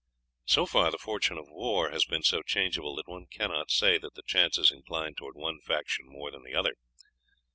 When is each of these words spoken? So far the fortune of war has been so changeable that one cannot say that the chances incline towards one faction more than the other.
So 0.45 0.65
far 0.65 0.89
the 0.89 0.97
fortune 0.97 1.37
of 1.37 1.45
war 1.47 1.91
has 1.91 2.05
been 2.05 2.23
so 2.23 2.41
changeable 2.41 2.95
that 2.95 3.07
one 3.07 3.27
cannot 3.27 3.69
say 3.69 3.99
that 3.99 4.15
the 4.15 4.23
chances 4.25 4.71
incline 4.71 5.13
towards 5.13 5.37
one 5.37 5.59
faction 5.61 6.05
more 6.09 6.31
than 6.31 6.41
the 6.41 6.55
other. 6.55 6.73